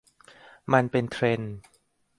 [0.73, 1.55] มันเป็นเทรนด์?